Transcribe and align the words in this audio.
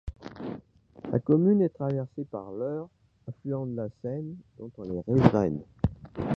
La 1.11 1.19
commune 1.19 1.61
est 1.61 1.69
traversée 1.75 2.25
par 2.25 2.51
l'Eure, 2.51 2.89
affluent 3.27 3.67
de 3.67 3.75
la 3.75 3.87
Seine, 4.01 4.35
dont 4.57 4.71
elle 4.79 4.95
est 4.95 5.03
riveraine. 5.07 5.61